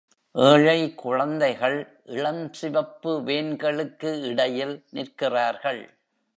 [0.35, 1.77] ஏழை குழந்தைகள்
[2.05, 5.83] இளஞ்சிவப்பு வேன்களுக்கு இடையில் நிற்கிறார்கள்.